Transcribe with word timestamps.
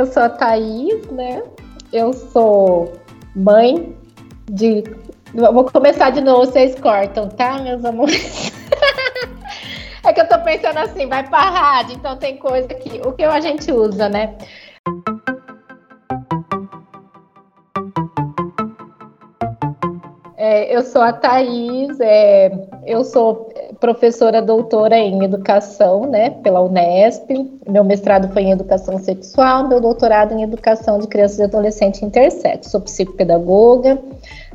Eu 0.00 0.06
sou 0.06 0.22
a 0.22 0.30
Thaís, 0.30 1.06
né? 1.10 1.42
Eu 1.92 2.14
sou 2.14 2.90
mãe 3.36 3.94
de. 4.50 4.82
Vou 5.34 5.64
começar 5.64 6.08
de 6.08 6.22
novo, 6.22 6.46
vocês 6.46 6.74
cortam, 6.80 7.28
tá, 7.28 7.58
meus 7.58 7.84
amores? 7.84 8.50
é 10.02 10.10
que 10.10 10.22
eu 10.22 10.26
tô 10.26 10.38
pensando 10.38 10.78
assim, 10.78 11.06
vai 11.06 11.28
pra 11.28 11.50
rádio, 11.50 11.96
então 11.96 12.16
tem 12.16 12.38
coisa 12.38 12.68
que. 12.68 13.06
O 13.06 13.12
que 13.12 13.24
a 13.24 13.40
gente 13.40 13.70
usa, 13.70 14.08
né? 14.08 14.38
É, 20.38 20.74
eu 20.74 20.80
sou 20.80 21.02
a 21.02 21.12
Thaís, 21.12 22.00
é, 22.00 22.50
eu 22.86 23.04
sou 23.04 23.49
professora 23.80 24.42
doutora 24.42 24.98
em 24.98 25.24
educação, 25.24 26.04
né, 26.06 26.30
pela 26.30 26.60
Unesp. 26.60 27.30
Meu 27.66 27.82
mestrado 27.82 28.30
foi 28.32 28.42
em 28.42 28.52
educação 28.52 28.98
sexual, 28.98 29.66
meu 29.66 29.80
doutorado 29.80 30.32
em 30.34 30.42
educação 30.42 30.98
de 30.98 31.08
crianças 31.08 31.38
e 31.38 31.44
adolescentes 31.44 32.02
intersexo. 32.02 32.70
Sou 32.70 32.80
psicopedagoga, 32.82 33.98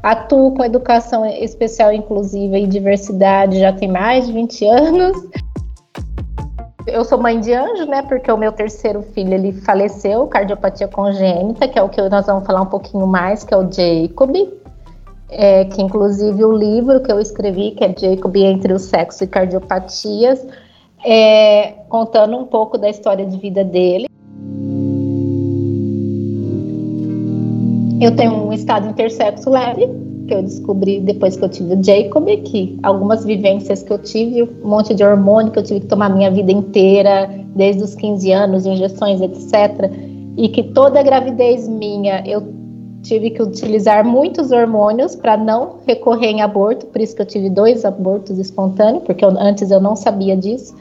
atuo 0.02 0.54
com 0.54 0.64
educação 0.64 1.26
especial 1.26 1.92
inclusiva 1.92 2.58
e 2.58 2.68
diversidade 2.68 3.60
já 3.60 3.74
tem 3.74 3.90
mais 3.90 4.28
de 4.28 4.34
20 4.34 4.66
anos. 4.68 5.18
Eu 6.86 7.04
sou 7.04 7.18
mãe 7.18 7.40
de 7.40 7.52
anjo, 7.52 7.88
né? 7.88 8.04
Porque 8.04 8.32
o 8.32 8.38
meu 8.38 8.52
terceiro 8.52 9.02
filho 9.02 9.34
ele 9.34 9.52
faleceu, 9.52 10.28
cardiopatia 10.28 10.88
congênita, 10.88 11.68
que 11.68 11.80
é 11.80 11.82
o 11.82 11.90
que 11.90 12.00
nós 12.10 12.28
vamos 12.28 12.46
falar 12.46 12.62
um 12.62 12.68
pouquinho 12.68 13.08
mais, 13.08 13.44
que 13.44 13.52
é 13.52 13.58
o 13.58 13.64
Jacob 13.64 14.36
é, 15.30 15.66
que 15.66 15.82
inclusive 15.82 16.44
o 16.44 16.52
livro 16.52 17.02
que 17.02 17.12
eu 17.12 17.20
escrevi, 17.20 17.72
que 17.72 17.84
é 17.84 17.94
Jacob 17.98 18.36
entre 18.36 18.74
o 18.74 18.80
sexo 18.80 19.24
e 19.24 19.28
cardiopatias, 19.28 20.46
é, 21.04 21.74
contando 21.90 22.38
um 22.38 22.46
pouco 22.46 22.78
da 22.78 22.90
história 22.90 23.26
de 23.26 23.38
vida 23.38 23.64
dele. 23.64 24.08
Eu 28.02 28.16
tenho 28.16 28.34
um 28.34 28.54
estado 28.54 28.88
intersexo 28.90 29.50
leve, 29.50 29.88
que 30.28 30.34
eu 30.34 30.42
descobri 30.42 31.00
depois 31.00 31.38
que 31.38 31.44
eu 31.44 31.50
tive 31.50 31.76
o 31.76 31.84
Jacob, 31.84 32.28
que 32.44 32.78
algumas 32.84 33.24
vivências 33.24 33.84
que 33.84 33.94
eu 33.94 34.00
tive, 34.00 34.44
um 34.44 34.68
monte 34.68 34.94
de 34.94 35.04
hormônio 35.04 35.52
que 35.52 35.60
eu 35.60 35.64
tive 35.64 35.82
que 35.82 35.88
tomar 35.88 36.10
minha 36.10 36.30
vida 36.32 36.52
inteira, 36.52 37.30
desde 37.56 37.84
os 37.84 37.96
15 37.96 38.32
anos, 38.32 38.66
injeções, 38.66 39.22
etc. 39.22 39.92
E 40.38 40.50
que 40.50 40.64
toda 40.64 41.02
gravidez 41.02 41.68
minha 41.68 42.22
eu 42.28 42.55
tive 43.06 43.30
que 43.30 43.42
utilizar 43.42 44.04
muitos 44.04 44.52
hormônios 44.52 45.16
para 45.16 45.38
não 45.38 45.76
recorrer 45.86 46.28
em 46.28 46.42
aborto, 46.42 46.88
por 46.88 47.00
isso 47.00 47.16
que 47.16 47.22
eu 47.22 47.26
tive 47.26 47.50
dois 47.50 47.86
abortos 47.86 48.40
espontâneos, 48.40 49.04
porque 49.04 49.24
eu, 49.24 49.30
antes 49.30 49.70
eu 49.70 49.80
não 49.80 49.96
sabia 49.96 50.36
disso. 50.36 50.76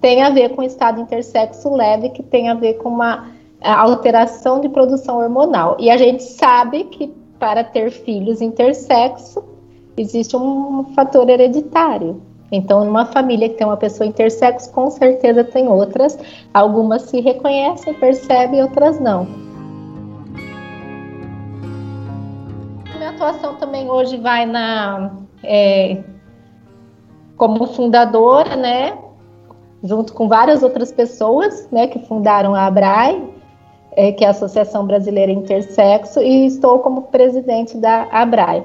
Tem 0.00 0.22
a 0.22 0.30
ver 0.30 0.50
com 0.50 0.62
estado 0.62 1.00
intersexo 1.00 1.70
leve, 1.74 2.10
que 2.10 2.22
tem 2.22 2.48
a 2.48 2.54
ver 2.54 2.74
com 2.74 2.88
uma 2.88 3.28
alteração 3.62 4.60
de 4.60 4.68
produção 4.68 5.18
hormonal. 5.18 5.76
E 5.78 5.90
a 5.90 5.96
gente 5.96 6.22
sabe 6.22 6.84
que 6.84 7.12
para 7.38 7.62
ter 7.62 7.90
filhos 7.90 8.40
intersexo 8.40 9.42
existe 9.96 10.36
um 10.36 10.84
fator 10.94 11.28
hereditário. 11.28 12.20
Então, 12.50 12.84
numa 12.84 13.06
família 13.06 13.48
que 13.48 13.56
tem 13.56 13.66
uma 13.66 13.76
pessoa 13.76 14.06
intersexo, 14.06 14.70
com 14.72 14.88
certeza 14.90 15.42
tem 15.42 15.68
outras. 15.68 16.16
Algumas 16.54 17.02
se 17.02 17.20
reconhecem, 17.20 17.92
percebem, 17.94 18.62
outras 18.62 19.00
não. 19.00 19.45
Atuação 23.26 23.56
também 23.56 23.90
hoje 23.90 24.16
vai 24.18 24.46
na 24.46 25.10
é, 25.42 26.02
como 27.36 27.66
fundadora, 27.66 28.56
né, 28.56 28.96
junto 29.82 30.12
com 30.12 30.28
várias 30.28 30.62
outras 30.62 30.92
pessoas, 30.92 31.68
né, 31.70 31.86
que 31.86 31.98
fundaram 32.06 32.54
a 32.54 32.66
ABRAE, 32.66 33.34
é, 33.92 34.12
que 34.12 34.24
é 34.24 34.28
a 34.28 34.30
Associação 34.30 34.86
Brasileira 34.86 35.32
Intersexo, 35.32 36.20
e 36.20 36.46
estou 36.46 36.78
como 36.78 37.02
presidente 37.02 37.76
da 37.76 38.06
ABRAE. 38.10 38.64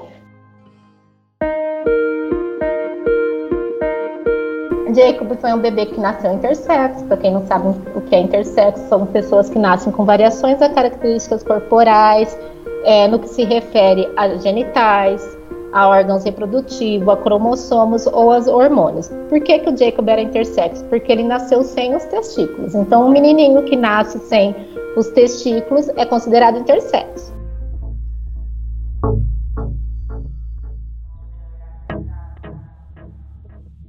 Jacob 4.94 5.34
foi 5.40 5.52
um 5.54 5.58
bebê 5.58 5.86
que 5.86 5.98
nasceu 5.98 6.34
intersexo. 6.34 7.06
Para 7.06 7.16
quem 7.16 7.32
não 7.32 7.46
sabe 7.46 7.68
o 7.96 8.00
que 8.02 8.14
é 8.14 8.20
intersexo, 8.20 8.86
são 8.88 9.06
pessoas 9.06 9.48
que 9.48 9.58
nascem 9.58 9.90
com 9.90 10.04
variações 10.04 10.60
a 10.60 10.68
características 10.68 11.42
corporais, 11.42 12.36
é, 12.84 13.08
no 13.08 13.18
que 13.18 13.28
se 13.28 13.44
refere 13.44 14.08
a 14.16 14.28
genitais, 14.36 15.38
a 15.72 15.88
órgãos 15.88 16.24
reprodutivos, 16.24 17.08
a 17.08 17.16
cromossomos 17.16 18.06
ou 18.06 18.32
aos 18.32 18.46
hormônios. 18.46 19.08
Por 19.28 19.40
que, 19.40 19.58
que 19.58 19.70
o 19.70 19.76
Jacob 19.76 20.08
era 20.08 20.20
intersexo? 20.20 20.84
Porque 20.84 21.10
ele 21.10 21.22
nasceu 21.22 21.62
sem 21.62 21.94
os 21.96 22.04
testículos. 22.04 22.74
Então, 22.74 23.06
um 23.06 23.10
menininho 23.10 23.62
que 23.64 23.74
nasce 23.74 24.18
sem 24.18 24.54
os 24.96 25.08
testículos 25.08 25.88
é 25.96 26.04
considerado 26.04 26.58
intersexo. 26.58 27.32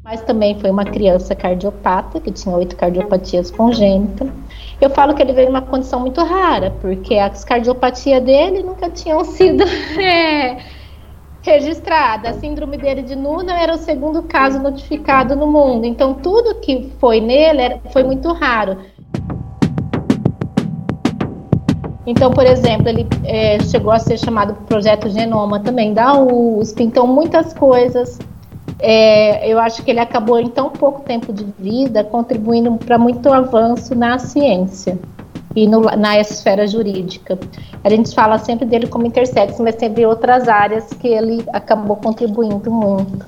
Mas 0.03 0.21
também 0.21 0.59
foi 0.59 0.69
uma 0.69 0.85
criança 0.85 1.33
cardiopata, 1.33 2.19
que 2.19 2.31
tinha 2.31 2.55
oito 2.55 2.75
cardiopatias 2.75 3.49
congênitas. 3.49 4.29
Eu 4.83 4.89
falo 4.89 5.13
que 5.13 5.21
ele 5.21 5.31
veio 5.31 5.47
numa 5.47 5.61
condição 5.61 6.01
muito 6.01 6.21
rara, 6.21 6.75
porque 6.81 7.15
as 7.15 7.45
cardiopatias 7.45 8.21
dele 8.21 8.61
nunca 8.61 8.89
tinham 8.89 9.23
sido 9.23 9.63
é, 9.97 10.57
registradas. 11.41 12.35
A 12.35 12.39
síndrome 12.41 12.75
dele 12.75 13.01
de 13.01 13.15
Nuna 13.15 13.57
era 13.57 13.75
o 13.75 13.77
segundo 13.77 14.23
caso 14.23 14.59
notificado 14.59 15.37
no 15.37 15.47
mundo. 15.47 15.85
Então, 15.85 16.15
tudo 16.15 16.55
que 16.55 16.91
foi 16.99 17.21
nele 17.21 17.61
era, 17.61 17.79
foi 17.93 18.03
muito 18.03 18.33
raro. 18.33 18.79
Então, 22.05 22.29
por 22.31 22.45
exemplo, 22.45 22.89
ele 22.89 23.07
é, 23.23 23.59
chegou 23.61 23.93
a 23.93 23.99
ser 23.99 24.17
chamado 24.17 24.53
Projeto 24.65 25.09
Genoma 25.09 25.61
também 25.61 25.93
da 25.93 26.13
USP. 26.19 26.83
Então, 26.83 27.07
muitas 27.07 27.53
coisas 27.53 28.19
é, 28.85 29.49
eu 29.49 29.59
acho 29.59 29.81
que 29.81 29.89
ele 29.89 30.01
acabou 30.01 30.37
em 30.37 30.49
tão 30.49 30.69
pouco 30.69 31.03
tempo 31.03 31.31
de 31.31 31.45
vida 31.57 32.03
contribuindo 32.03 32.75
para 32.75 32.97
muito 32.97 33.31
avanço 33.31 33.95
na 33.95 34.19
ciência 34.19 34.99
e 35.55 35.65
no, 35.65 35.79
na 35.81 36.19
esfera 36.19 36.67
jurídica. 36.67 37.39
A 37.81 37.89
gente 37.89 38.13
fala 38.13 38.37
sempre 38.37 38.65
dele 38.65 38.87
como 38.87 39.05
intersexo, 39.05 39.63
mas 39.63 39.75
teve 39.75 40.05
outras 40.05 40.49
áreas 40.49 40.89
que 40.93 41.07
ele 41.07 41.45
acabou 41.53 41.95
contribuindo 41.95 42.69
muito. 42.69 43.25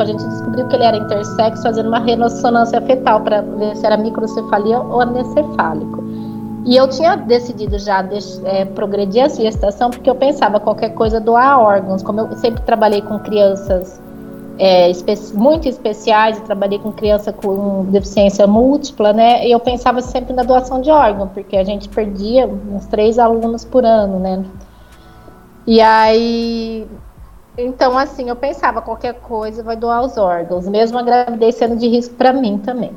A 0.00 0.04
gente 0.06 0.24
descobriu 0.24 0.66
que 0.66 0.76
ele 0.76 0.84
era 0.84 0.96
intersexo 0.96 1.62
fazendo 1.62 1.88
uma 1.88 1.98
ressonância 1.98 2.80
fetal 2.80 3.20
para 3.20 3.42
ver 3.42 3.76
se 3.76 3.84
era 3.84 3.98
microcefalia 3.98 4.78
ou 4.78 5.02
anencefálico. 5.02 6.02
E 6.64 6.76
eu 6.76 6.88
tinha 6.88 7.16
decidido 7.16 7.78
já 7.78 8.06
é, 8.44 8.64
progredir 8.64 9.24
a 9.24 9.28
gestação 9.28 9.90
porque 9.90 10.10
eu 10.10 10.14
pensava 10.14 10.60
qualquer 10.60 10.90
coisa 10.90 11.18
doar 11.18 11.58
órgãos. 11.58 12.02
Como 12.02 12.20
eu 12.20 12.36
sempre 12.36 12.62
trabalhei 12.62 13.00
com 13.00 13.18
crianças 13.18 14.00
é, 14.58 14.92
muito 15.32 15.66
especiais, 15.66 16.38
trabalhei 16.40 16.78
com 16.78 16.92
criança 16.92 17.32
com 17.32 17.86
deficiência 17.86 18.46
múltipla, 18.46 19.10
né? 19.12 19.46
E 19.46 19.50
eu 19.50 19.58
pensava 19.58 20.02
sempre 20.02 20.34
na 20.34 20.42
doação 20.42 20.82
de 20.82 20.90
órgão, 20.90 21.28
porque 21.28 21.56
a 21.56 21.64
gente 21.64 21.88
perdia 21.88 22.46
uns 22.46 22.84
três 22.86 23.18
alunos 23.18 23.64
por 23.64 23.86
ano, 23.86 24.18
né? 24.18 24.44
E 25.66 25.80
aí, 25.80 26.86
então 27.56 27.96
assim, 27.96 28.28
eu 28.28 28.36
pensava 28.36 28.82
qualquer 28.82 29.14
coisa 29.14 29.62
vai 29.62 29.76
doar 29.76 30.02
os 30.02 30.18
órgãos, 30.18 30.68
mesmo 30.68 30.98
a 30.98 31.02
gravidez 31.02 31.54
sendo 31.54 31.76
de 31.76 31.88
risco 31.88 32.14
para 32.16 32.32
mim 32.32 32.58
também. 32.58 32.92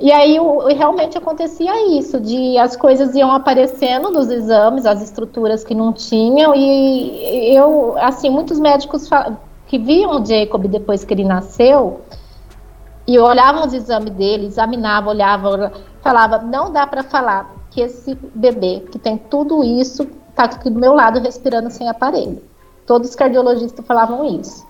E 0.00 0.12
aí 0.12 0.38
o, 0.38 0.68
realmente 0.68 1.18
acontecia 1.18 1.98
isso, 1.98 2.20
de 2.20 2.56
as 2.56 2.76
coisas 2.76 3.16
iam 3.16 3.32
aparecendo 3.32 4.10
nos 4.10 4.30
exames, 4.30 4.86
as 4.86 5.02
estruturas 5.02 5.64
que 5.64 5.74
não 5.74 5.92
tinham, 5.92 6.54
e 6.54 7.52
eu, 7.52 7.96
assim, 7.98 8.30
muitos 8.30 8.60
médicos 8.60 9.10
que 9.66 9.76
viam 9.76 10.22
o 10.22 10.24
Jacob 10.24 10.66
depois 10.68 11.04
que 11.04 11.12
ele 11.12 11.24
nasceu, 11.24 12.02
e 13.08 13.18
olhavam 13.18 13.66
os 13.66 13.72
exames 13.72 14.10
dele, 14.10 14.46
examinavam, 14.46 15.10
olhavam, 15.10 15.72
falava, 16.00 16.38
não 16.38 16.70
dá 16.70 16.86
para 16.86 17.02
falar 17.02 17.50
que 17.70 17.80
esse 17.80 18.14
bebê 18.34 18.84
que 18.92 18.98
tem 18.98 19.16
tudo 19.16 19.64
isso 19.64 20.06
está 20.28 20.44
aqui 20.44 20.70
do 20.70 20.78
meu 20.78 20.92
lado 20.92 21.18
respirando 21.18 21.70
sem 21.70 21.88
aparelho. 21.88 22.40
Todos 22.86 23.10
os 23.10 23.16
cardiologistas 23.16 23.84
falavam 23.84 24.24
isso. 24.24 24.67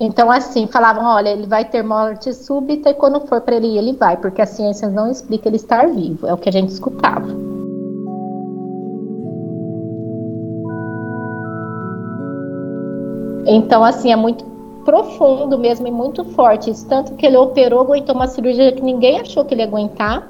Então, 0.00 0.30
assim, 0.30 0.66
falavam: 0.66 1.04
olha, 1.04 1.30
ele 1.30 1.46
vai 1.46 1.64
ter 1.64 1.82
morte 1.82 2.32
súbita 2.32 2.90
e 2.90 2.94
quando 2.94 3.20
for 3.26 3.40
para 3.40 3.56
ele 3.56 3.68
ir, 3.68 3.78
ele 3.78 3.92
vai, 3.92 4.16
porque 4.16 4.42
a 4.42 4.46
ciência 4.46 4.88
não 4.88 5.10
explica 5.10 5.48
ele 5.48 5.56
estar 5.56 5.86
vivo. 5.88 6.26
É 6.26 6.32
o 6.32 6.36
que 6.36 6.48
a 6.48 6.52
gente 6.52 6.70
escutava. 6.70 7.26
Então, 13.46 13.82
assim, 13.82 14.12
é 14.12 14.16
muito 14.16 14.44
profundo 14.84 15.58
mesmo 15.58 15.86
e 15.86 15.90
muito 15.90 16.24
forte. 16.24 16.70
Isso, 16.70 16.86
tanto 16.88 17.14
que 17.14 17.26
ele 17.26 17.36
operou, 17.36 17.80
aguentou 17.80 18.14
uma 18.14 18.26
cirurgia 18.26 18.72
que 18.72 18.82
ninguém 18.82 19.20
achou 19.20 19.44
que 19.44 19.54
ele 19.54 19.62
ia 19.62 19.66
aguentar. 19.68 20.28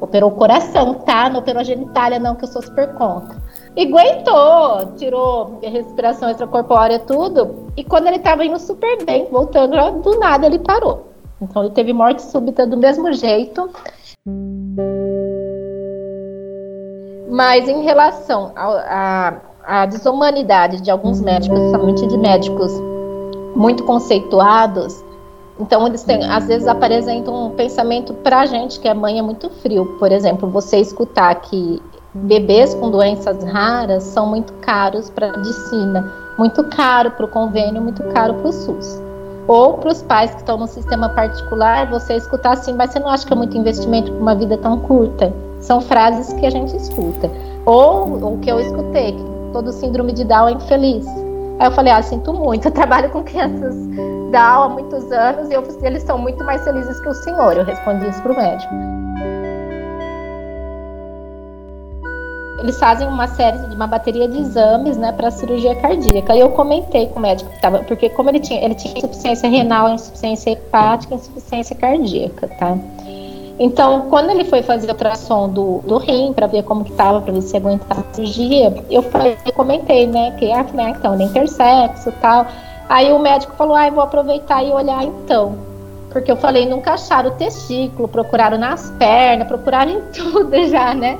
Operou 0.00 0.30
o 0.30 0.34
coração, 0.34 0.94
tá? 0.94 1.28
Não 1.28 1.40
operou 1.40 1.60
a 1.60 1.64
genitália, 1.64 2.18
não, 2.18 2.34
que 2.34 2.44
eu 2.44 2.48
sou 2.48 2.62
super 2.62 2.94
contra. 2.94 3.36
E 3.76 3.86
aguentou, 3.86 4.94
tirou 4.96 5.58
respiração 5.62 6.30
extracorpórea, 6.30 6.98
tudo. 6.98 7.69
E 7.80 7.84
quando 7.84 8.08
ele 8.08 8.16
estava 8.16 8.44
indo 8.44 8.58
super 8.58 9.02
bem, 9.06 9.26
voltando, 9.30 10.02
do 10.02 10.18
nada 10.18 10.44
ele 10.44 10.58
parou. 10.58 11.06
Então 11.40 11.62
ele 11.62 11.72
teve 11.72 11.94
morte 11.94 12.20
súbita 12.20 12.66
do 12.66 12.76
mesmo 12.76 13.10
jeito. 13.10 13.70
Mas 17.30 17.66
em 17.66 17.82
relação 17.82 18.52
à 18.54 19.86
desumanidade 19.86 20.82
de 20.82 20.90
alguns 20.90 21.22
médicos, 21.22 21.58
principalmente 21.58 22.06
de 22.06 22.18
médicos 22.18 22.70
muito 23.56 23.82
conceituados, 23.84 25.02
então 25.58 25.86
eles 25.86 26.02
têm, 26.02 26.22
às 26.30 26.46
vezes 26.48 26.68
apresentam 26.68 27.46
um 27.46 27.50
pensamento 27.52 28.12
para 28.12 28.40
a 28.40 28.46
gente 28.46 28.78
que 28.78 28.88
a 28.88 28.94
mãe 28.94 29.18
é 29.18 29.22
muito 29.22 29.48
frio. 29.48 29.96
Por 29.98 30.12
exemplo, 30.12 30.50
você 30.50 30.76
escutar 30.76 31.34
que 31.36 31.80
bebês 32.12 32.74
com 32.74 32.90
doenças 32.90 33.42
raras 33.42 34.02
são 34.02 34.26
muito 34.26 34.52
caros 34.60 35.08
para 35.08 35.28
a 35.28 35.36
medicina 35.38 36.19
muito 36.40 36.64
caro 36.64 37.10
para 37.10 37.26
o 37.26 37.28
convênio, 37.28 37.82
muito 37.82 38.02
caro 38.14 38.32
para 38.32 38.48
o 38.48 38.52
SUS. 38.52 38.98
Ou 39.46 39.74
para 39.74 39.90
os 39.90 40.00
pais 40.00 40.30
que 40.30 40.38
estão 40.38 40.56
no 40.56 40.66
sistema 40.66 41.10
particular, 41.10 41.90
você 41.90 42.14
escutar 42.14 42.52
assim, 42.52 42.72
mas 42.72 42.92
você 42.92 42.98
não 42.98 43.08
acha 43.08 43.26
que 43.26 43.32
é 43.34 43.36
muito 43.36 43.58
investimento 43.58 44.10
para 44.10 44.22
uma 44.22 44.34
vida 44.34 44.56
tão 44.56 44.80
curta? 44.80 45.30
São 45.60 45.82
frases 45.82 46.32
que 46.32 46.46
a 46.46 46.50
gente 46.50 46.74
escuta. 46.74 47.30
Ou 47.66 48.32
o 48.32 48.38
que 48.38 48.50
eu 48.50 48.58
escutei, 48.58 49.12
que 49.12 49.24
todo 49.52 49.70
síndrome 49.70 50.14
de 50.14 50.24
Down 50.24 50.48
é 50.48 50.52
infeliz. 50.52 51.06
Aí 51.58 51.66
eu 51.66 51.72
falei, 51.72 51.92
ah, 51.92 52.00
sinto 52.00 52.32
muito, 52.32 52.68
eu 52.68 52.72
trabalho 52.72 53.10
com 53.10 53.22
crianças 53.22 53.76
Down 54.30 54.62
há 54.62 54.68
muitos 54.70 55.12
anos 55.12 55.50
e 55.50 55.52
eu, 55.52 55.62
eles 55.82 56.02
são 56.04 56.16
muito 56.16 56.42
mais 56.42 56.64
felizes 56.64 56.98
que 57.00 57.08
o 57.08 57.14
senhor. 57.14 57.54
Eu 57.54 57.64
respondi 57.64 58.08
isso 58.08 58.22
para 58.22 58.32
o 58.32 58.36
médico. 58.36 58.72
Eles 62.60 62.78
fazem 62.78 63.08
uma 63.08 63.26
série 63.26 63.58
de 63.58 63.74
uma 63.74 63.86
bateria 63.86 64.28
de 64.28 64.38
exames, 64.38 64.96
né, 64.96 65.12
para 65.12 65.30
cirurgia 65.30 65.74
cardíaca. 65.74 66.34
E 66.34 66.40
eu 66.40 66.50
comentei 66.50 67.06
com 67.06 67.18
o 67.18 67.22
médico 67.22 67.50
que 67.50 67.60
tava, 67.60 67.80
porque 67.80 68.08
como 68.10 68.28
ele 68.28 68.40
tinha, 68.40 68.62
ele 68.62 68.74
tinha 68.74 68.96
insuficiência 68.96 69.48
renal, 69.48 69.88
insuficiência 69.88 70.50
hepática, 70.50 71.14
insuficiência 71.14 71.74
cardíaca, 71.74 72.48
tá? 72.48 72.76
Então, 73.58 74.06
quando 74.08 74.30
ele 74.30 74.44
foi 74.44 74.62
fazer 74.62 74.88
ultrassom 74.88 75.48
do, 75.48 75.78
do 75.86 75.98
rim 75.98 76.32
para 76.32 76.46
ver 76.46 76.62
como 76.62 76.84
que 76.84 76.92
tava, 76.92 77.20
para 77.20 77.32
ver 77.32 77.42
se 77.42 77.56
aguentava 77.56 78.00
a 78.00 78.14
cirurgia, 78.14 78.74
eu, 78.90 79.02
falei, 79.02 79.36
eu 79.44 79.52
comentei, 79.52 80.06
né, 80.06 80.34
que 80.38 80.50
ah, 80.50 80.64
né, 80.72 80.94
então, 80.96 81.14
ele 81.14 81.24
é 81.24 81.26
intersexo, 81.26 82.12
tal. 82.20 82.46
Aí 82.88 83.12
o 83.12 83.18
médico 83.18 83.54
falou: 83.54 83.76
"Ah, 83.76 83.86
eu 83.86 83.92
vou 83.92 84.02
aproveitar 84.02 84.64
e 84.64 84.70
olhar 84.72 85.04
então". 85.04 85.70
Porque 86.10 86.30
eu 86.30 86.36
falei, 86.36 86.66
nunca 86.66 86.94
acharam 86.94 87.30
o 87.30 87.34
testículo, 87.34 88.08
procuraram 88.08 88.58
nas 88.58 88.90
pernas, 88.98 89.46
procuraram 89.46 89.92
em 89.92 90.00
tudo 90.10 90.66
já, 90.66 90.92
né? 90.92 91.16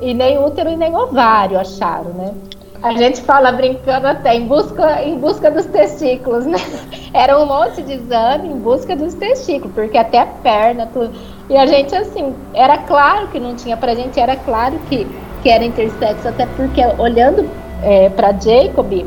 E 0.00 0.14
nem 0.14 0.38
útero 0.38 0.70
e 0.70 0.76
nem 0.76 0.96
ovário 0.96 1.58
acharam, 1.58 2.10
né? 2.12 2.34
A 2.82 2.92
gente 2.92 3.20
fala 3.20 3.52
brincando 3.52 4.06
até 4.06 4.34
em 4.34 4.46
busca, 4.46 5.02
em 5.02 5.18
busca 5.18 5.50
dos 5.50 5.66
testículos, 5.66 6.46
né? 6.46 6.58
Era 7.12 7.38
um 7.38 7.44
monte 7.44 7.82
de 7.82 7.92
exame 7.92 8.48
em 8.48 8.56
busca 8.56 8.96
dos 8.96 9.12
testículos, 9.14 9.74
porque 9.74 9.98
até 9.98 10.20
a 10.20 10.26
perna, 10.26 10.86
tudo. 10.86 11.10
E 11.50 11.56
a 11.56 11.66
gente, 11.66 11.94
assim, 11.94 12.32
era 12.54 12.78
claro 12.78 13.26
que 13.28 13.40
não 13.40 13.56
tinha 13.56 13.76
pra 13.76 13.92
gente, 13.94 14.20
era 14.20 14.36
claro 14.36 14.78
que, 14.88 15.04
que 15.42 15.50
era 15.50 15.64
intersexo, 15.64 16.28
até 16.28 16.46
porque 16.46 16.80
olhando 16.96 17.44
é, 17.82 18.08
para 18.08 18.30
Jacob, 18.32 19.04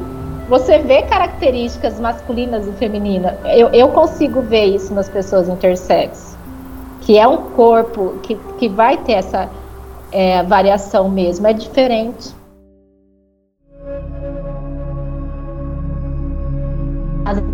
você 0.50 0.80
vê 0.80 1.04
características 1.04 2.00
masculinas 2.02 2.68
e 2.68 2.72
femininas. 2.74 3.34
Eu, 3.46 3.70
eu 3.70 3.88
consigo 3.88 4.42
ver 4.42 4.66
isso 4.66 4.94
nas 4.94 5.08
pessoas 5.08 5.48
intersexo, 5.48 6.38
que 7.02 7.18
é 7.18 7.26
um 7.26 7.38
corpo 7.38 8.20
que, 8.22 8.36
que 8.58 8.68
vai 8.68 8.98
ter 8.98 9.14
essa 9.14 9.50
é, 10.14 10.44
variação 10.44 11.10
mesmo, 11.10 11.48
é 11.48 11.54
diferente. 11.54 12.34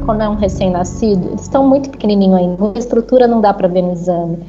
Quando 0.05 0.21
é 0.21 0.29
um 0.29 0.35
recém-nascido, 0.35 1.27
eles 1.27 1.41
estão 1.41 1.67
muito 1.67 1.91
pequenininho 1.91 2.35
ainda, 2.35 2.71
a 2.75 2.79
estrutura 2.79 3.27
não 3.27 3.39
dá 3.39 3.53
para 3.53 3.67
ver 3.67 3.83
no 3.83 3.91
exame. 3.91 4.39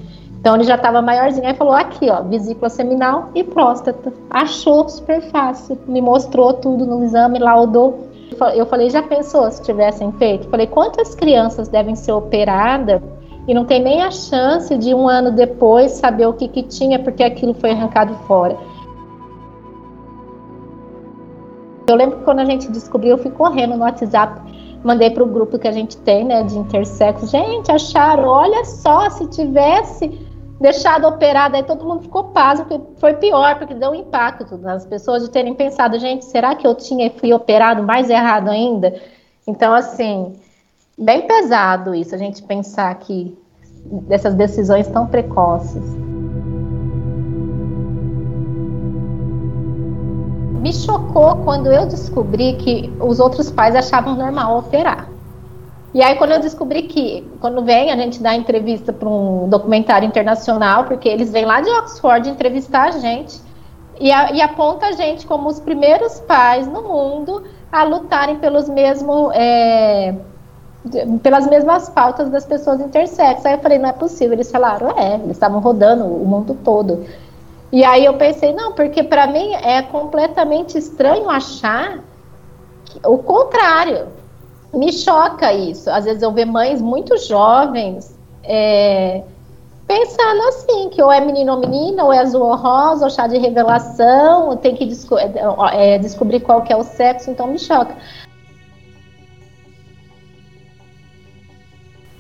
Então 0.41 0.55
ele 0.55 0.65
já 0.65 0.75
estava 0.75 1.03
maiorzinho, 1.03 1.47
aí 1.47 1.53
falou 1.55 1.75
aqui, 1.75 2.09
ó, 2.09 2.23
vesícula 2.23 2.71
seminal 2.71 3.29
e 3.35 3.45
próstata. 3.45 4.11
Achou 4.31 4.89
super 4.89 5.21
fácil, 5.31 5.79
me 5.87 6.01
mostrou 6.01 6.55
tudo 6.55 6.87
no 6.87 7.05
exame, 7.05 7.39
laudou. 7.39 8.09
Eu 8.55 8.65
falei, 8.65 8.89
já 8.89 9.03
pensou 9.03 9.51
se 9.51 9.61
tivessem 9.63 10.11
feito? 10.13 10.49
Falei, 10.49 10.67
quantas 10.67 11.15
crianças 11.15 11.69
devem 11.69 11.95
ser 11.95 12.13
operadas 12.13 13.03
e 13.51 13.55
não 13.55 13.65
tem 13.65 13.83
nem 13.83 14.01
a 14.01 14.13
chance 14.13 14.79
de 14.79 14.95
um 14.95 15.09
ano 15.09 15.33
depois 15.33 15.91
saber 15.91 16.25
o 16.25 16.33
que, 16.33 16.47
que 16.47 16.63
tinha 16.63 17.01
porque 17.01 17.21
aquilo 17.21 17.53
foi 17.53 17.73
arrancado 17.73 18.15
fora. 18.29 18.57
Eu 21.89 21.97
lembro 21.97 22.19
que 22.19 22.25
quando 22.25 22.39
a 22.39 22.45
gente 22.45 22.71
descobriu, 22.71 23.11
eu 23.11 23.19
fui 23.19 23.33
correndo 23.33 23.75
no 23.75 23.83
WhatsApp, 23.83 24.41
mandei 24.85 25.11
para 25.11 25.25
o 25.25 25.27
grupo 25.27 25.59
que 25.59 25.67
a 25.67 25.73
gente 25.73 25.97
tem, 25.97 26.25
né, 26.25 26.45
de 26.45 26.57
intersexo. 26.57 27.27
Gente, 27.27 27.73
acharam, 27.73 28.29
olha 28.29 28.65
só, 28.65 29.11
se 29.11 29.27
tivesse 29.27 30.07
deixado 30.61 31.09
operado, 31.09 31.57
aí 31.57 31.65
todo 31.65 31.85
mundo 31.85 32.03
ficou 32.03 32.27
pasmo, 32.27 32.67
porque 32.67 33.01
foi 33.01 33.15
pior, 33.15 33.59
porque 33.59 33.75
deu 33.75 33.91
um 33.91 33.97
impacto 33.97 34.59
nas 34.59 34.87
pessoas 34.87 35.25
de 35.25 35.31
terem 35.31 35.55
pensado, 35.55 35.99
gente, 35.99 36.25
será 36.25 36.55
que 36.55 36.65
eu 36.65 36.77
tinha 36.77 37.09
e 37.09 37.11
fui 37.19 37.33
operado 37.33 37.83
mais 37.83 38.09
errado 38.11 38.49
ainda? 38.49 38.95
Então, 39.45 39.75
assim, 39.75 40.35
bem 40.97 41.27
pesado 41.27 41.93
isso, 41.97 42.15
a 42.15 42.19
gente 42.19 42.45
pensar 42.45 42.95
que 42.95 43.37
dessas 44.09 44.35
decisões 44.35 44.87
tão 44.89 45.07
precoces. 45.07 45.83
Me 50.61 50.73
chocou 50.73 51.37
quando 51.37 51.73
eu 51.73 51.87
descobri 51.87 52.55
que 52.55 52.93
os 53.01 53.19
outros 53.19 53.51
pais 53.51 53.75
achavam 53.75 54.15
normal 54.15 54.59
operar. 54.59 55.09
E 55.93 56.03
aí, 56.03 56.15
quando 56.17 56.33
eu 56.33 56.41
descobri 56.41 56.83
que, 56.83 57.29
quando 57.41 57.65
vem, 57.65 57.91
a 57.91 57.97
gente 57.97 58.23
dá 58.23 58.35
entrevista 58.35 58.93
para 58.93 59.09
um 59.09 59.49
documentário 59.49 60.07
internacional, 60.07 60.85
porque 60.85 61.09
eles 61.09 61.33
vêm 61.33 61.45
lá 61.45 61.61
de 61.61 61.71
Oxford 61.71 62.29
entrevistar 62.29 62.89
a 62.89 62.91
gente, 62.93 63.41
e, 64.01 64.13
a, 64.13 64.33
e 64.33 64.41
aponta 64.41 64.87
a 64.87 64.93
gente 64.93 65.27
como 65.27 65.49
os 65.49 65.59
primeiros 65.59 66.21
pais 66.21 66.67
no 66.67 66.83
mundo 66.83 67.43
a 67.73 67.83
lutarem 67.83 68.37
pelos 68.37 68.69
mesmos 68.69 69.31
é, 69.35 70.15
pelas 71.23 71.47
mesmas 71.47 71.89
pautas 71.89 72.31
das 72.31 72.45
pessoas 72.45 72.81
intersexo. 72.81 73.47
Aí 73.47 73.55
eu 73.55 73.59
falei, 73.59 73.79
não 73.79 73.89
é 73.89 73.93
possível. 73.93 74.33
Eles 74.33 74.51
falaram, 74.51 74.91
é, 74.99 75.15
eles 75.15 75.33
estavam 75.33 75.61
rodando 75.61 76.05
o 76.05 76.27
mundo 76.27 76.57
todo. 76.65 77.05
E 77.73 77.85
aí 77.85 78.05
eu 78.05 78.15
pensei, 78.15 78.53
não, 78.53 78.73
porque 78.73 79.03
para 79.03 79.27
mim 79.27 79.55
é 79.55 79.83
completamente 79.83 80.77
estranho 80.77 81.29
achar 81.31 82.01
o 83.05 83.19
contrário. 83.19 84.09
Me 84.73 84.93
choca 84.93 85.53
isso. 85.53 85.91
Às 85.91 86.05
vezes 86.05 86.23
eu 86.23 86.33
vejo 86.33 86.51
mães 86.51 86.81
muito 86.81 87.17
jovens 87.19 88.17
é, 88.43 89.23
pensando 89.87 90.43
assim, 90.43 90.89
que 90.89 91.03
ou 91.03 91.11
é 91.11 91.21
menino 91.21 91.53
ou 91.53 91.59
menina, 91.59 92.05
ou 92.05 92.13
é 92.13 92.19
azul 92.19 92.43
ou 92.43 92.55
rosa, 92.55 93.05
ou 93.05 93.11
chá 93.11 93.27
de 93.27 93.39
revelação, 93.39 94.57
tem 94.57 94.75
que 94.75 94.87
desco 94.87 95.19
é, 95.19 95.33
é, 95.73 95.99
descobrir 95.99 96.39
qual 96.41 96.63
que 96.63 96.73
é 96.73 96.77
o 96.77 96.85
sexo, 96.85 97.31
então 97.31 97.49
me 97.49 97.59
choca. 97.59 97.97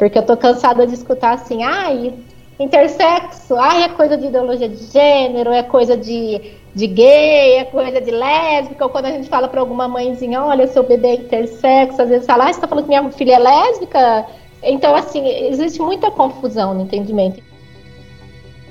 Porque 0.01 0.19
eu 0.19 0.23
tô 0.23 0.35
cansada 0.35 0.87
de 0.87 0.95
escutar 0.95 1.35
assim, 1.35 1.63
ai, 1.63 2.15
intersexo, 2.59 3.55
ai, 3.55 3.83
é 3.83 3.89
coisa 3.91 4.17
de 4.17 4.29
ideologia 4.29 4.67
de 4.67 4.83
gênero, 4.87 5.53
é 5.53 5.63
coisa 5.63 5.95
de, 5.95 6.55
de 6.75 6.87
gay, 6.87 7.59
é 7.59 7.65
coisa 7.65 8.01
de 8.01 8.11
lésbica, 8.11 8.83
ou 8.83 8.91
quando 8.91 9.05
a 9.05 9.11
gente 9.11 9.29
fala 9.29 9.47
para 9.47 9.61
alguma 9.61 9.87
mãezinha, 9.87 10.43
olha, 10.43 10.67
seu 10.69 10.85
bebê 10.85 11.09
é 11.09 11.15
intersexo, 11.17 12.01
às 12.01 12.09
vezes 12.09 12.27
fala, 12.27 12.49
ah, 12.49 12.53
você 12.53 12.59
tá 12.59 12.67
falando 12.67 12.85
que 12.85 12.89
minha 12.89 13.11
filha 13.11 13.35
é 13.35 13.39
lésbica? 13.39 14.27
Então, 14.63 14.95
assim, 14.95 15.29
existe 15.29 15.83
muita 15.83 16.11
confusão 16.11 16.73
no 16.73 16.81
entendimento. 16.81 17.43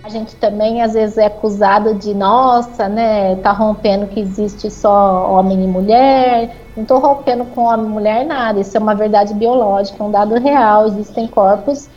A 0.02 0.10
gente 0.10 0.36
também 0.38 0.82
às 0.82 0.94
vezes 0.94 1.18
é 1.18 1.26
acusado 1.26 1.94
de, 1.94 2.14
nossa, 2.14 2.88
né, 2.88 3.36
tá 3.38 3.52
rompendo 3.52 4.08
que 4.08 4.20
existe 4.20 4.72
só 4.72 5.30
homem 5.32 5.64
e 5.64 5.68
mulher. 5.68 6.56
Não 6.76 6.86
tô 6.86 6.98
rompendo 7.00 7.46
com 7.46 7.64
homem 7.64 7.86
e 7.86 7.90
mulher 7.90 8.26
nada. 8.26 8.60
Isso 8.60 8.78
é 8.78 8.80
uma 8.80 8.96
verdade 8.96 9.34
biológica, 9.34 10.04
um 10.04 10.12
dado 10.12 10.36
real. 10.36 10.88
Existem 10.88 11.28
corpos, 11.28 11.90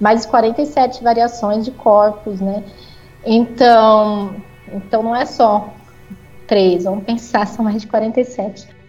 mais 0.00 0.22
de 0.22 0.28
47 0.28 1.04
variações 1.04 1.64
de 1.64 1.70
corpos, 1.70 2.40
né? 2.40 2.64
Então, 3.24 4.34
então 4.72 5.02
não 5.02 5.14
é 5.14 5.26
só 5.26 5.68
três, 6.46 6.84
vamos 6.84 7.04
pensar, 7.04 7.46
são 7.46 7.64
mais 7.64 7.82
de 7.82 7.86
47. 7.86 8.79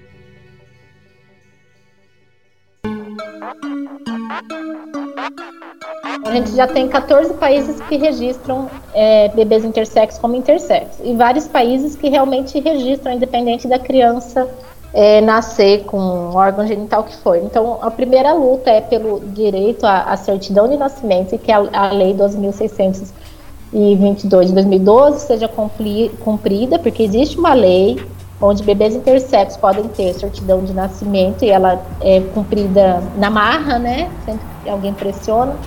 A 6.32 6.34
gente 6.34 6.56
já 6.56 6.66
tem 6.66 6.88
14 6.88 7.34
países 7.34 7.82
que 7.82 7.98
registram 7.98 8.70
é, 8.94 9.28
bebês 9.28 9.66
intersexos 9.66 10.18
como 10.18 10.34
intersexos 10.34 10.98
e 11.04 11.14
vários 11.14 11.46
países 11.46 11.98
que 11.98 12.08
realmente 12.08 12.58
registram, 12.58 13.12
independente 13.12 13.68
da 13.68 13.78
criança 13.78 14.48
é, 14.94 15.20
nascer 15.20 15.84
com 15.84 16.00
um 16.00 16.34
órgão 16.34 16.66
genital 16.66 17.04
que 17.04 17.18
for. 17.18 17.36
Então, 17.36 17.80
a 17.82 17.92
primeira 17.92 18.32
luta 18.32 18.70
é 18.70 18.80
pelo 18.80 19.20
direito 19.20 19.86
à, 19.86 20.04
à 20.04 20.16
certidão 20.16 20.70
de 20.70 20.78
nascimento, 20.78 21.38
que 21.38 21.52
é 21.52 21.56
a, 21.56 21.68
a 21.74 21.92
Lei 21.92 22.14
12.622 22.14 24.46
de 24.46 24.54
2012 24.54 25.28
seja 25.28 25.50
cumprida, 25.50 26.80
porque 26.80 27.04
existe 27.04 27.38
uma 27.38 27.54
lei 27.54 28.02
onde 28.40 28.64
bebês 28.64 28.96
intersexos 28.96 29.58
podem 29.58 29.84
ter 29.90 30.14
certidão 30.14 30.64
de 30.64 30.72
nascimento 30.72 31.44
e 31.44 31.50
ela 31.50 31.84
é 32.00 32.22
cumprida 32.34 33.04
na 33.18 33.30
marra, 33.30 33.78
né? 33.78 34.10
Sempre 34.26 34.46
que 34.64 34.70
alguém 34.70 34.94
pressiona. 34.94 35.58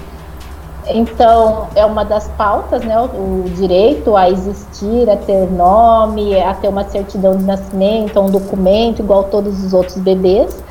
Então, 0.86 1.68
é 1.74 1.84
uma 1.84 2.04
das 2.04 2.28
pautas, 2.28 2.84
né, 2.84 3.00
o, 3.00 3.44
direito 3.56 4.16
a 4.16 4.28
existir, 4.28 5.08
a 5.08 5.16
ter 5.16 5.50
nome, 5.50 6.38
a 6.40 6.52
ter 6.54 6.68
uma 6.68 6.84
certidão 6.84 7.36
de 7.36 7.44
nascimento, 7.44 8.20
um 8.20 8.30
documento, 8.30 9.00
igual 9.00 9.24
todos 9.24 9.64
os 9.64 9.72
outros 9.72 9.96
bebês. 9.98 10.62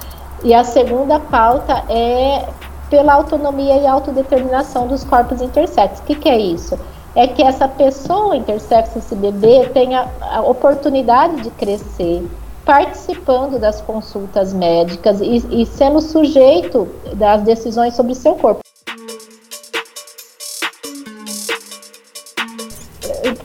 E 0.43 0.53
a 0.53 0.63
segunda 0.63 1.20
pauta 1.20 1.84
é 1.89 2.46
pela 2.89 3.13
autonomia 3.13 3.77
e 3.77 3.88
autodeterminação 3.88 4.86
dos 4.88 5.03
corpos 5.03 5.41
intersexos. 5.41 6.00
O 6.00 6.03
que, 6.03 6.15
que 6.15 6.29
é 6.29 6.38
isso? 6.38 6.77
É 7.15 7.27
que 7.27 7.41
essa 7.41 7.67
pessoa 7.67 8.36
intersexo, 8.36 9.00
esse 9.00 9.15
bebê, 9.15 9.70
tenha 9.74 10.08
a 10.22 10.41
oportunidade 10.41 11.41
de 11.41 11.50
crescer, 11.51 12.27
participando 12.65 13.60
das 13.60 13.82
consultas 13.82 14.53
médicas 14.53 15.22
e, 15.22 15.62
e 15.62 15.65
sendo 15.65 16.01
sujeito 16.01 16.88
das 17.15 17.41
decisões 17.41 17.96
sobre 17.96 18.13
seu 18.13 18.36
corpo. 18.36 18.63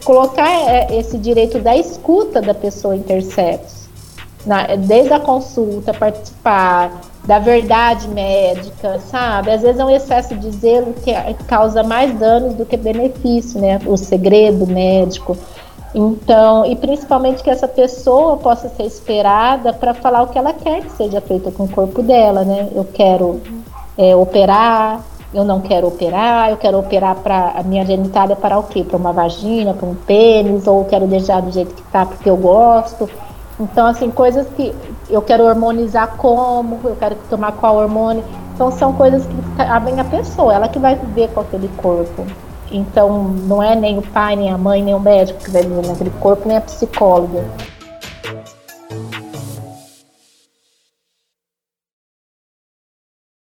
Colocar 0.09 0.49
é, 0.49 0.99
esse 0.99 1.19
direito 1.19 1.59
da 1.59 1.77
escuta 1.77 2.41
da 2.41 2.55
pessoa 2.55 2.97
intersexo, 2.97 3.91
desde 4.87 5.13
a 5.13 5.21
consulta, 5.21 5.93
participar 5.93 6.99
da 7.25 7.39
verdade 7.39 8.09
médica, 8.09 8.99
sabe? 9.01 9.51
Às 9.51 9.61
vezes 9.61 9.79
é 9.79 9.85
um 9.85 9.91
excesso 9.91 10.35
de 10.35 10.51
zelo 10.51 10.95
que 10.95 11.13
causa 11.45 11.83
mais 11.83 12.19
danos 12.19 12.55
do 12.55 12.65
que 12.65 12.79
benefício, 12.79 13.61
né? 13.61 13.79
O 13.85 13.99
segredo 13.99 14.67
médico. 14.67 15.37
Então, 15.95 16.65
e 16.65 16.75
principalmente 16.75 17.43
que 17.43 17.51
essa 17.51 17.69
pessoa 17.69 18.39
possa 18.39 18.71
ser 18.71 18.85
esperada 18.85 19.75
para 19.75 19.93
falar 19.93 20.23
o 20.23 20.29
que 20.29 20.39
ela 20.39 20.55
quer 20.55 20.85
que 20.85 20.93
seja 20.93 21.21
feito 21.21 21.53
com 21.53 21.65
o 21.65 21.69
corpo 21.69 22.01
dela, 22.01 22.45
né? 22.45 22.67
Eu 22.75 22.87
quero 22.87 23.43
é, 23.99 24.17
operar, 24.17 25.05
eu 25.33 25.45
não 25.45 25.61
quero 25.61 25.87
operar, 25.89 26.51
eu 26.51 26.57
quero 26.57 26.79
operar 26.79 27.17
para 27.17 27.53
a 27.57 27.63
minha 27.63 27.85
genitália 27.85 28.35
para 28.35 28.59
o 28.59 28.63
quê? 28.63 28.83
Para 28.83 28.97
uma 28.97 29.13
vagina, 29.13 29.75
para 29.75 29.87
um 29.87 29.95
pênis, 29.95 30.67
ou 30.67 30.85
quero 30.85 31.07
deixar 31.07 31.43
do 31.43 31.51
jeito 31.51 31.75
que 31.75 31.83
tá 31.83 32.07
porque 32.07 32.31
eu 32.31 32.37
gosto. 32.37 33.09
Então, 33.61 33.87
assim, 33.87 34.11
coisas 34.11 34.47
que 34.57 34.75
eu 35.11 35.21
quero 35.21 35.45
hormonizar 35.45 36.17
como, 36.17 36.79
eu 36.85 36.97
quero 36.97 37.17
tomar 37.29 37.53
qual 37.53 37.77
hormônio. 37.77 38.25
Então, 38.55 38.71
são 38.71 38.93
coisas 38.93 39.27
que 39.27 39.57
cabem 39.57 40.01
a 40.01 40.05
pessoa, 40.05 40.55
ela 40.55 40.69
que 40.69 40.79
vai 40.79 40.95
viver 40.95 41.29
com 41.31 41.41
aquele 41.41 41.69
corpo. 41.77 42.25
Então, 42.71 43.25
não 43.25 43.63
é 43.63 43.75
nem 43.75 43.99
o 43.99 44.03
pai, 44.03 44.37
nem 44.37 44.51
a 44.51 44.59
mãe, 44.59 44.83
nem 44.83 44.95
o 44.95 45.01
médico 45.01 45.43
que 45.43 45.51
vai 45.51 45.63
viver 45.63 45.87
naquele 45.87 46.11
corpo, 46.21 46.47
nem 46.47 46.57
a 46.57 46.61
psicóloga. 46.61 47.45